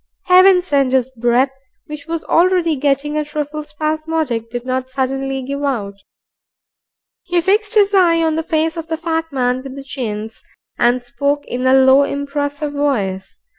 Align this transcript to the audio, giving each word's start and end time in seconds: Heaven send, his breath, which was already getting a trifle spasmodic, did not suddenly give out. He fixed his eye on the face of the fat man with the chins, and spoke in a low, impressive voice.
Heaven 0.23 0.63
send, 0.63 0.93
his 0.93 1.11
breath, 1.11 1.51
which 1.85 2.07
was 2.07 2.23
already 2.23 2.75
getting 2.75 3.15
a 3.19 3.23
trifle 3.23 3.61
spasmodic, 3.61 4.49
did 4.49 4.65
not 4.65 4.89
suddenly 4.89 5.43
give 5.43 5.63
out. 5.63 5.93
He 7.21 7.39
fixed 7.39 7.75
his 7.75 7.93
eye 7.93 8.19
on 8.23 8.33
the 8.33 8.41
face 8.41 8.77
of 8.77 8.87
the 8.87 8.97
fat 8.97 9.25
man 9.31 9.61
with 9.61 9.75
the 9.75 9.83
chins, 9.83 10.41
and 10.79 11.03
spoke 11.03 11.45
in 11.45 11.67
a 11.67 11.75
low, 11.75 12.01
impressive 12.01 12.73
voice. 12.73 13.37